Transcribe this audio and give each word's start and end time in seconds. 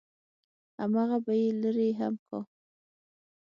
همغه 0.79 1.17
به 1.25 1.33
يې 1.41 1.49
لرې 1.61 1.89
هم 1.99 2.15
کا. 2.27 2.39